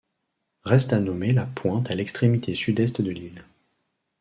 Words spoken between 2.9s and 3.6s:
de l’île